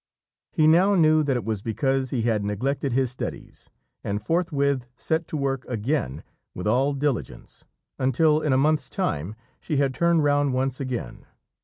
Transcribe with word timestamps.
He 0.51 0.65
now 0.65 0.95
knew 0.95 1.21
that 1.21 1.37
it 1.37 1.45
was 1.45 1.61
because 1.61 2.09
he 2.09 2.23
had 2.23 2.43
neglected 2.43 2.91
his 2.91 3.11
studies, 3.11 3.69
and 4.03 4.19
forthwith 4.19 4.87
set 4.95 5.27
to 5.27 5.37
work 5.37 5.63
again 5.67 6.23
with 6.55 6.65
all 6.65 6.95
diligence, 6.95 7.65
until 7.99 8.41
in 8.41 8.51
a 8.51 8.57
month's 8.57 8.89
time 8.89 9.35
she 9.59 9.77
had 9.77 9.93
turned 9.93 10.23
round 10.23 10.53
once 10.55 10.79
again. 10.79 11.27